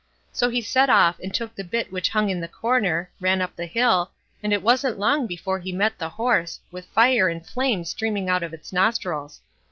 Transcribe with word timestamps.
So 0.31 0.49
he 0.49 0.61
set 0.61 0.89
off, 0.89 1.19
and 1.19 1.31
took 1.31 1.53
the 1.53 1.63
bit 1.63 1.91
which 1.91 2.09
hung 2.09 2.31
in 2.31 2.39
the 2.39 2.47
corner, 2.47 3.11
ran 3.19 3.39
up 3.39 3.55
the 3.55 3.67
hill, 3.67 4.09
and 4.41 4.51
it 4.51 4.63
wasn't 4.63 4.97
long 4.97 5.27
before 5.27 5.59
he 5.59 5.71
met 5.71 5.99
the 5.99 6.09
horse, 6.09 6.59
with 6.71 6.85
fire 6.85 7.29
and 7.29 7.45
flame 7.45 7.85
streaming 7.85 8.27
out 8.27 8.41
of 8.41 8.51
its 8.51 8.73
nostrils. 8.73 9.41